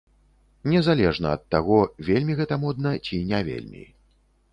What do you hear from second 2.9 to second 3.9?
ці не вельмі.